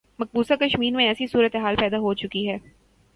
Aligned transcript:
مقبوضہ 0.19 0.53
کشمیر 0.53 0.95
میں 0.95 1.07
ایسی 1.07 1.27
صورتحال 1.27 1.75
پیدا 1.75 1.97
ہو 1.97 2.13
چکی 2.13 2.47
ہے۔ 2.49 2.57